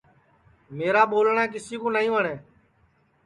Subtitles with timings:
[0.77, 2.35] میرا ٻولٹؔا کِسی کُو نائی وٹؔے